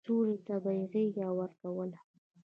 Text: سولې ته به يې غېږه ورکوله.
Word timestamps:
سولې 0.07 0.37
ته 0.45 0.55
به 0.63 0.71
يې 0.77 0.83
غېږه 0.91 1.27
ورکوله. 1.39 1.99